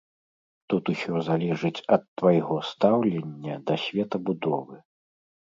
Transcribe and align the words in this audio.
Тут 0.73 0.83
усё 0.93 1.19
залежыць 1.27 1.83
ад 1.97 2.03
твайго 2.21 2.57
стаўлення 2.71 3.59
да 3.69 3.79
светабудовы. 3.85 4.75